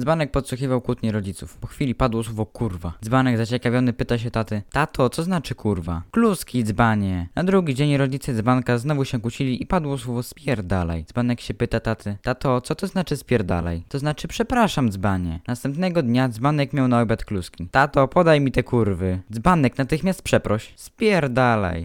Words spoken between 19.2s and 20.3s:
Dzbanek, natychmiast